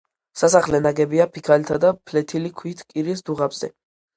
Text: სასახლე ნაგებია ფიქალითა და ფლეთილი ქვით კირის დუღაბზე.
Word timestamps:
სასახლე 0.43 0.79
ნაგებია 0.85 1.27
ფიქალითა 1.35 1.77
და 1.83 1.93
ფლეთილი 2.11 2.53
ქვით 2.63 2.85
კირის 2.89 3.25
დუღაბზე. 3.29 3.75